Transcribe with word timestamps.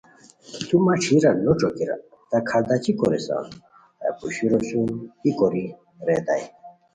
تو 0.67 0.75
مہ 0.85 0.93
ݯھیرا 1.03 1.31
نو 1.43 1.51
ݯوکیرا 1.59 1.95
تہ 2.29 2.37
کھارداچی 2.47 2.91
کوریسام 2.99 3.45
ہیہ 4.01 4.11
پوشورو 4.17 4.59
سوم 4.67 4.89
ای 5.23 5.31
کوری 5.37 5.65
ریتائے 6.07 6.45